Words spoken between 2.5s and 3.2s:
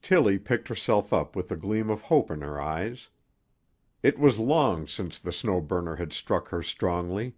eyes.